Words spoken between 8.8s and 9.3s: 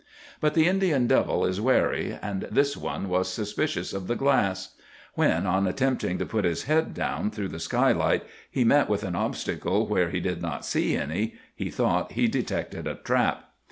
with an